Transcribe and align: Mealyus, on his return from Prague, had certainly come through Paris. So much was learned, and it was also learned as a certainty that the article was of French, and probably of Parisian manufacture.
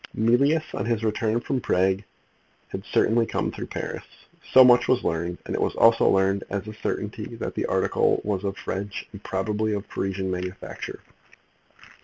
Mealyus, 0.17 0.63
on 0.73 0.87
his 0.87 1.03
return 1.03 1.39
from 1.41 1.61
Prague, 1.61 2.01
had 2.69 2.83
certainly 2.91 3.27
come 3.27 3.51
through 3.51 3.67
Paris. 3.67 4.01
So 4.51 4.63
much 4.63 4.87
was 4.87 5.03
learned, 5.03 5.37
and 5.45 5.53
it 5.53 5.61
was 5.61 5.75
also 5.75 6.09
learned 6.09 6.43
as 6.49 6.67
a 6.67 6.73
certainty 6.73 7.35
that 7.35 7.53
the 7.53 7.67
article 7.67 8.19
was 8.23 8.43
of 8.43 8.57
French, 8.57 9.05
and 9.11 9.23
probably 9.23 9.73
of 9.73 9.87
Parisian 9.87 10.31
manufacture. 10.31 11.01